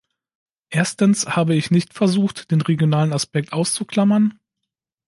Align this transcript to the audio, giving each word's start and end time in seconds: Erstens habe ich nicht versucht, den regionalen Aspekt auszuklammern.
Erstens 0.71 1.27
habe 1.27 1.53
ich 1.53 1.69
nicht 1.69 1.93
versucht, 1.93 2.49
den 2.49 2.61
regionalen 2.61 3.13
Aspekt 3.13 3.53
auszuklammern. 3.53 4.39